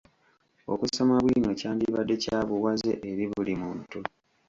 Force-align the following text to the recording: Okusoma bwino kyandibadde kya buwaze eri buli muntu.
Okusoma 0.73 1.15
bwino 1.23 1.49
kyandibadde 1.59 2.15
kya 2.23 2.39
buwaze 2.47 2.91
eri 3.09 3.25
buli 3.31 3.53
muntu. 3.61 3.97